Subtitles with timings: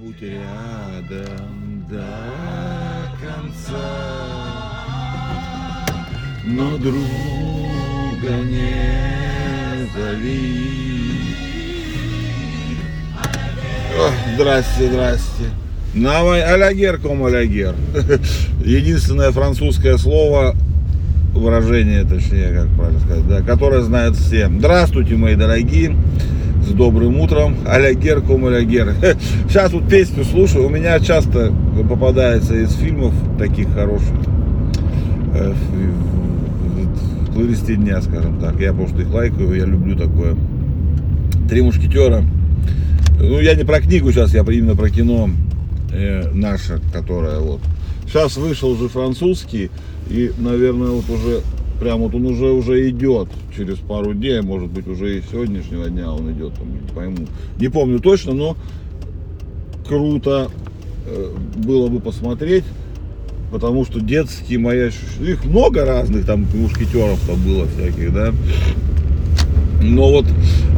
[0.00, 2.04] будь рядом до
[3.20, 3.84] конца,
[6.44, 11.18] но друга не зови.
[14.34, 15.44] Здрасте, здрасте.
[15.94, 17.74] Навай алягер ком алягер.
[18.64, 20.54] Единственное французское слово,
[21.34, 24.48] выражение, точнее, как правильно сказать, да, которое знают все.
[24.48, 25.96] Здравствуйте, мои дорогие
[26.68, 27.56] с добрым утром.
[27.66, 28.94] Алягер, ком алягер.
[29.48, 30.66] Сейчас вот песню слушаю.
[30.66, 31.52] У меня часто
[31.88, 34.14] попадается из фильмов таких хороших.
[35.34, 38.58] э, в- в плейлисте дня, скажем так.
[38.60, 40.34] Я просто их лайкаю, я люблю такое.
[41.48, 42.24] Три мушкетера.
[43.20, 45.28] Ну, я не про книгу сейчас, я именно про кино
[45.92, 47.60] э, наше, которое вот.
[48.06, 49.70] Сейчас вышел уже французский,
[50.08, 51.40] и, наверное, вот уже
[51.80, 56.12] прям вот он уже уже идет через пару дней, может быть, уже и сегодняшнего дня
[56.12, 57.26] он идет, там, не пойму.
[57.58, 58.56] Не помню точно, но
[59.86, 60.50] круто
[61.06, 62.64] э, было бы посмотреть,
[63.50, 68.32] потому что детские мои ощущения, их много разных там мушкетеров там было всяких, да.
[69.80, 70.26] Но вот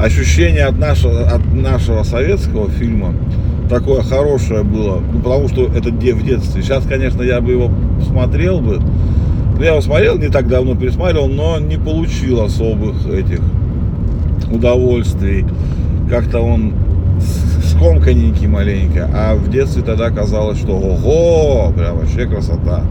[0.00, 3.14] ощущение от нашего, от нашего советского фильма
[3.70, 5.00] такое хорошее было.
[5.12, 6.62] Ну, потому что это в детстве.
[6.62, 7.70] Сейчас, конечно, я бы его
[8.06, 8.80] смотрел бы.
[9.60, 13.40] Ну, я его смотрел не так давно, пересматривал, но не получил особых этих
[14.50, 15.44] удовольствий.
[16.08, 16.72] Как-то он
[17.66, 19.10] скомканенький маленько.
[19.14, 22.84] А в детстве тогда казалось, что ого, прям вообще красота.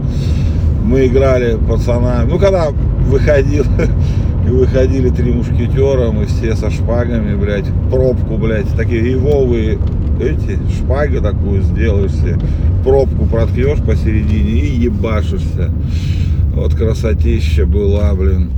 [0.84, 2.30] Мы играли пацанами.
[2.30, 3.64] Ну, когда выходил,
[4.46, 9.76] и выходили три мушкетера, мы все со шпагами, блядь, пробку, блядь, такие ивовые
[10.20, 12.38] эти, шпага такую сделаешь себе,
[12.84, 15.72] пробку проткнешь посередине и ебашишься.
[16.60, 18.50] Вот красотища была, блин.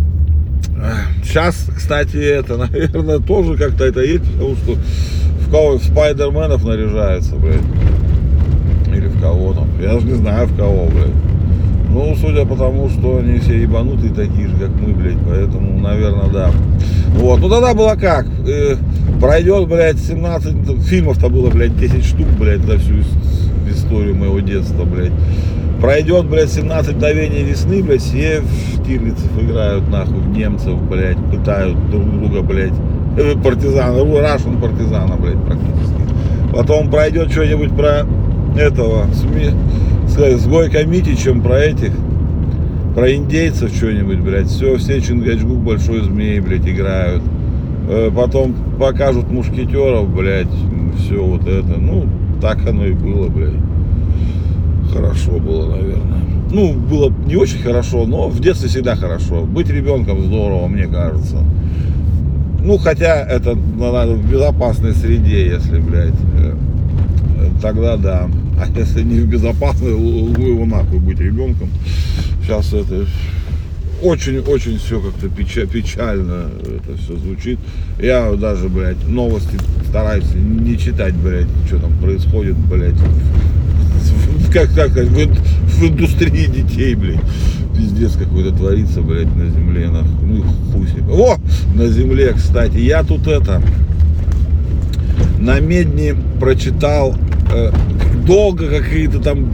[1.23, 7.37] Сейчас, кстати, это, наверное, тоже как-то это есть, потому что в кого в спайдерменов наряжается,
[7.37, 7.63] блядь.
[8.89, 9.69] Или в кого там.
[9.81, 11.15] Я даже не знаю в кого, блядь.
[11.91, 16.29] Ну, судя по тому, что они все ебанутые такие же, как мы, блядь, поэтому, наверное,
[16.29, 16.51] да.
[17.15, 18.27] Вот, ну тогда было как?
[18.49, 18.75] Э,
[19.21, 24.41] пройдет, блядь, 17, ну, фильмов-то было, блядь, 10 штук, блядь, за всю ис- историю моего
[24.41, 25.13] детства, блядь.
[25.83, 31.91] Пройдет, блядь, 17 мгновений весны, блядь, все в Штирлицев играют, нахуй, в немцев, блядь, пытают
[31.91, 32.73] друг друга, блядь,
[33.19, 36.01] э, партизана, Рашен партизана, блядь, практически.
[36.53, 38.07] Потом пройдет что-нибудь про
[38.57, 39.51] этого, СМИ,
[40.07, 41.91] сказать, с Гойко Митичем, про этих,
[42.95, 47.25] про индейцев что-нибудь, блядь, все, все Чингачгук, Большой Змей, блядь, играют.
[47.89, 50.47] Э, Потом покажут мушкетеров, блядь,
[50.97, 52.07] все вот это, ну,
[52.41, 53.59] так оно и было, блядь.
[54.93, 56.21] Хорошо было, наверное.
[56.51, 59.43] Ну, было не очень хорошо, но в детстве всегда хорошо.
[59.43, 61.39] Быть ребенком здорово, мне кажется.
[62.61, 66.55] Ну, хотя это надо в безопасной среде, если, блядь, э,
[67.61, 68.29] тогда да.
[68.61, 71.71] А если не в безопасной, ну его нахуй быть ребенком.
[72.43, 73.07] Сейчас это
[74.03, 77.59] очень-очень все как-то печа- печально это все звучит.
[78.01, 79.59] Я даже, блядь, новости
[79.89, 82.95] стараюсь не читать, блядь, что там происходит, блядь,
[84.53, 87.21] как, сказать, в, в индустрии детей, блядь.
[87.77, 90.09] Пиздец какой-то творится, блядь, на земле, нахуй.
[90.23, 90.43] Ну
[90.73, 90.87] хуй.
[91.11, 91.37] О,
[91.75, 93.63] на земле, кстати, я тут это,
[95.39, 97.17] на Медне прочитал,
[97.53, 97.73] э,
[98.27, 99.51] долго какие-то там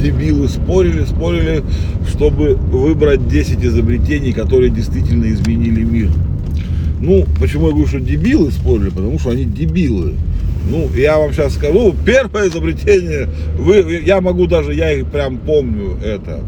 [0.00, 1.64] дебилы спорили, спорили,
[2.08, 6.10] чтобы выбрать 10 изобретений, которые действительно изменили мир.
[7.00, 8.90] Ну, почему я говорю, что дебилы спорили?
[8.90, 10.14] Потому что они дебилы.
[10.66, 15.96] Ну, я вам сейчас скажу, первое изобретение, вы, я могу даже, я их прям помню
[16.04, 16.40] это.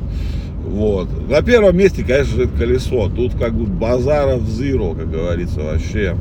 [0.66, 1.08] Вот.
[1.30, 3.08] На первом месте, конечно, же, колесо.
[3.08, 6.14] Тут как бы базаров зеро, как говорится, вообще.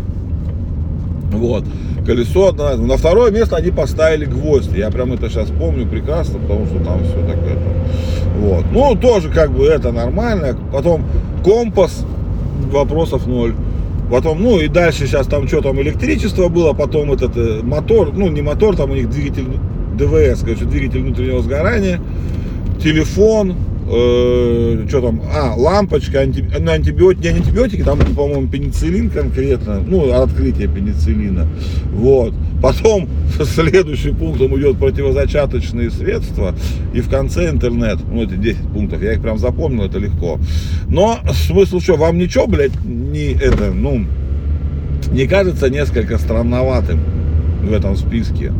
[1.31, 1.65] Вот.
[2.05, 4.71] Колесо на, на второе место они поставили гвоздь.
[4.73, 7.59] Я прям это сейчас помню прекрасно, потому что там все так это.
[8.39, 8.65] Вот.
[8.71, 10.57] Ну, тоже как бы это нормально.
[10.71, 11.03] Потом
[11.43, 12.05] компас,
[12.71, 13.53] вопросов ноль.
[14.09, 18.29] Потом, ну и дальше сейчас там что там электричество было, потом этот э, мотор, ну
[18.29, 19.45] не мотор, там у них двигатель
[19.97, 21.99] ДВС, короче, двигатель внутреннего сгорания,
[22.81, 23.55] телефон,
[23.87, 30.67] что там, а, лампочка, анти, ну, антибиотики, не антибиотики, там, по-моему, пенициллин конкретно, ну, открытие
[30.67, 31.47] пенициллина,
[31.93, 32.33] вот.
[32.61, 33.07] Потом
[33.43, 36.53] следующий пунктом идет противозачаточные средства,
[36.93, 40.37] и в конце интернет, ну, это 10 пунктов, я их прям запомнил, это легко.
[40.89, 44.05] Но смысл что, вам ничего, блядь, не это, ну,
[45.11, 46.99] не кажется несколько странноватым
[47.61, 48.51] в этом списке?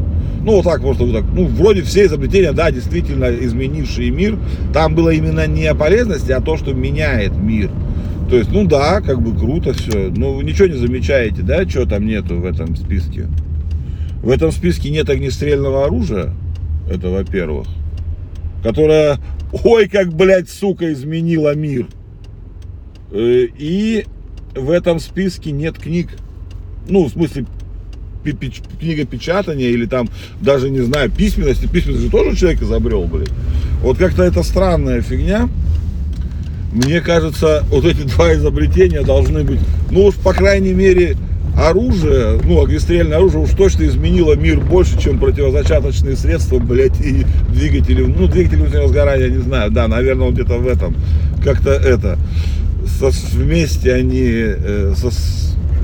[0.44, 1.26] Ну, вот так просто, вот так.
[1.34, 4.38] Ну, вроде все изобретения, да, действительно изменившие мир.
[4.74, 7.70] Там было именно не о полезности, а то, что меняет мир.
[8.30, 10.10] То есть, ну да, как бы круто все.
[10.10, 13.28] Но вы ничего не замечаете, да, что там нету в этом списке?
[14.22, 16.34] В этом списке нет огнестрельного оружия,
[16.90, 17.68] это во-первых,
[18.64, 19.20] которое,
[19.64, 21.88] ой, как, блядь, сука, изменило мир.
[23.12, 24.06] Э, и
[24.56, 26.10] в этом списке нет книг.
[26.90, 27.46] Ну, в смысле,
[28.34, 30.10] книга печатания или там
[30.42, 31.68] даже, не знаю, письменности.
[31.68, 33.32] Письменность же тоже человек изобрел, блядь.
[33.82, 35.50] Вот как-то это странная фигня.
[36.72, 39.60] Мне кажется, вот эти два изобретения должны быть,
[39.90, 41.18] ну уж по крайней мере,
[41.58, 48.04] оружие, ну, огнестрельное оружие уж точно изменило мир больше, чем противозачаточные средства, блядь, и двигатели,
[48.04, 50.96] ну, двигатели внутреннего сгорания, не знаю, да, наверное, он где-то в этом,
[51.44, 52.20] как-то это,
[53.00, 55.10] со, вместе они, э, со,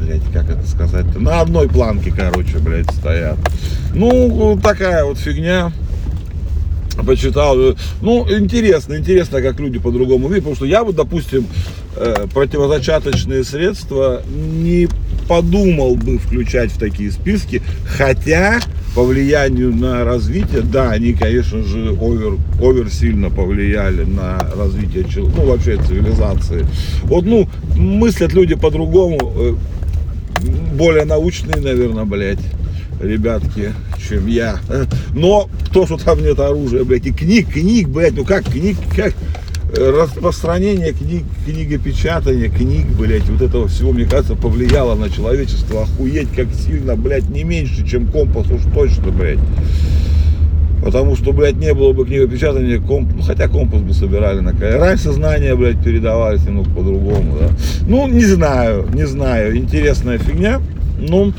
[0.04, 3.38] блядь, как это сказать-то, на одной планке, короче, блядь, стоят.
[3.94, 5.72] Ну, такая вот фигня
[7.06, 7.58] почитал.
[8.02, 11.48] Ну, интересно, интересно, как люди по-другому видят, потому что я вот, допустим,
[11.96, 14.88] э, противозачаточные средства не
[15.28, 18.60] подумал бы включать в такие списки, хотя
[18.94, 25.46] по влиянию на развитие, да, они, конечно же, овер, овер сильно повлияли на развитие, ну,
[25.46, 26.68] вообще цивилизации.
[27.04, 29.56] Вот, ну, мыслят люди по-другому, э,
[30.74, 32.40] более научные, наверное, блядь
[33.00, 33.74] ребятки,
[34.08, 34.60] чем я.
[35.14, 39.14] Но то, что там нет оружия, блядь, и книг, книг, блядь, ну как книг, как
[39.76, 46.48] распространение книг, книгопечатания, книг, блядь, вот этого всего, мне кажется, повлияло на человечество охуеть как
[46.54, 49.40] сильно, блядь, не меньше, чем компас, уж точно, блядь.
[50.84, 53.14] Потому что, блядь, не было бы книгопечатания, комп...
[53.16, 57.50] ну, хотя компас бы собирали на Раньше знания, блядь, передавались немного по-другому, да.
[57.88, 60.62] Ну, не знаю, не знаю, интересная фигня.
[61.00, 61.32] Ну,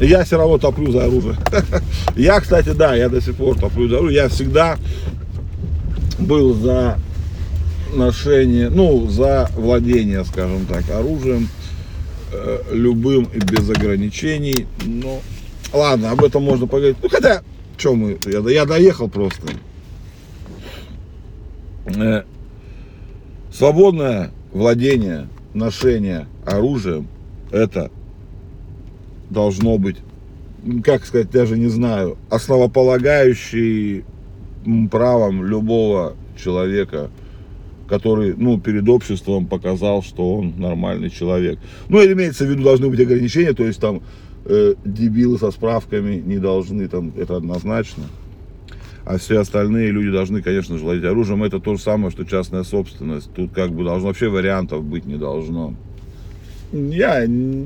[0.00, 1.36] я все равно топлю за оружие.
[2.16, 4.22] Я, кстати, да, я до сих пор топлю за оружие.
[4.22, 4.76] Я всегда
[6.18, 6.98] был за
[7.94, 11.48] ношение, ну, за владение, скажем так, оружием
[12.32, 14.66] э, любым и без ограничений.
[14.84, 15.20] Но
[15.72, 16.98] ладно, об этом можно поговорить.
[17.02, 17.42] Ну, хотя,
[17.78, 19.46] что мы, я, я доехал просто.
[21.86, 22.22] Э,
[23.52, 27.08] свободное владение, ношение оружием,
[27.50, 27.90] это
[29.30, 29.96] должно быть,
[30.84, 34.04] как сказать, даже не знаю, основополагающий
[34.90, 37.10] правом любого человека,
[37.88, 41.58] который, ну, перед обществом показал, что он нормальный человек.
[41.88, 44.02] Ну, имеется в виду, должны быть ограничения, то есть там
[44.44, 48.04] э, дебилы со справками не должны, там, это однозначно.
[49.04, 51.42] А все остальные люди должны, конечно же, владеть оружием.
[51.42, 53.32] Это то же самое, что частная собственность.
[53.34, 55.74] Тут как бы должно, вообще вариантов быть не должно
[56.72, 57.22] я,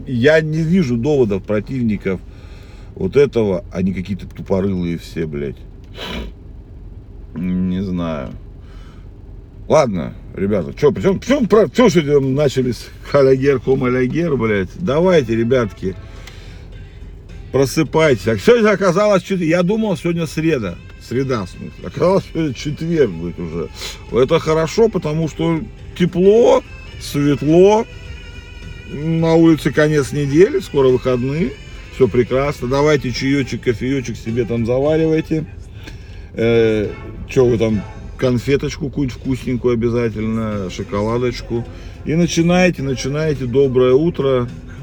[0.06, 2.20] я не вижу доводов противников
[2.94, 5.56] вот этого, они какие-то тупорылые все, блядь.
[7.34, 8.30] Не знаю.
[9.68, 14.70] Ладно, ребята, что, почему, почему, почему что начались халягер, комалягер, блядь?
[14.78, 15.94] Давайте, ребятки,
[17.52, 18.26] просыпайтесь.
[18.26, 20.76] А сегодня оказалось, что я думал, сегодня среда.
[21.06, 21.86] Среда, в смысле.
[21.86, 23.68] Оказалось, что четверг будет уже.
[24.12, 25.60] Это хорошо, потому что
[25.96, 26.64] тепло,
[27.00, 27.86] светло,
[28.90, 31.52] на улице конец недели, скоро выходные,
[31.94, 32.68] все прекрасно.
[32.68, 35.44] Давайте чаечек, кофеечек себе там заваривайте.
[36.34, 36.88] Э,
[37.28, 37.82] что вы там,
[38.16, 41.66] конфеточку какую-нибудь вкусненькую обязательно, шоколадочку.
[42.04, 43.46] И начинайте, начинайте.
[43.46, 44.48] Доброе утро.